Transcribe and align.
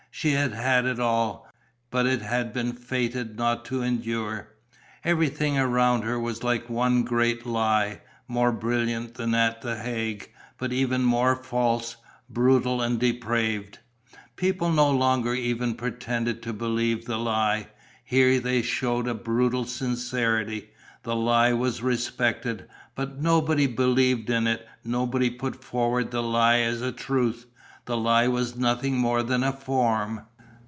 She 0.13 0.31
had 0.31 0.51
had 0.51 0.85
it 0.85 0.99
all; 0.99 1.49
but 1.89 2.05
it 2.05 2.21
had 2.21 2.51
been 2.51 2.73
fated 2.73 3.37
not 3.37 3.63
to 3.65 3.81
endure. 3.81 4.49
Everything 5.05 5.57
around 5.57 6.01
her 6.01 6.19
was 6.19 6.43
like 6.43 6.69
one 6.69 7.03
great 7.03 7.45
lie, 7.45 8.01
more 8.27 8.51
brilliant 8.51 9.13
than 9.13 9.33
at 9.33 9.61
the 9.61 9.77
Hague, 9.77 10.29
but 10.57 10.73
even 10.73 11.03
more 11.03 11.37
false, 11.37 11.95
brutal 12.29 12.81
and 12.81 12.99
depraved. 12.99 13.79
People 14.35 14.69
no 14.69 14.91
longer 14.91 15.33
even 15.33 15.75
pretended 15.75 16.43
to 16.43 16.51
believe 16.51 17.05
the 17.05 17.17
lie: 17.17 17.69
here 18.03 18.37
they 18.41 18.61
showed 18.61 19.07
a 19.07 19.13
brutal 19.15 19.63
sincerity. 19.65 20.71
The 21.03 21.15
lie 21.15 21.53
was 21.53 21.81
respected, 21.81 22.67
but 22.95 23.21
nobody 23.21 23.65
believed 23.65 24.29
in 24.29 24.45
it, 24.45 24.67
nobody 24.83 25.29
put 25.29 25.63
forward 25.63 26.11
the 26.11 26.21
lie 26.21 26.59
as 26.59 26.81
a 26.81 26.91
truth; 26.91 27.45
the 27.85 27.97
lie 27.97 28.27
was 28.27 28.55
nothing 28.55 28.95
more 28.95 29.23
than 29.23 29.43
a 29.43 29.51
form. 29.51 30.21